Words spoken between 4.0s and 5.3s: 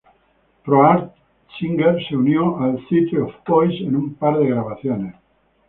par de grabaciones.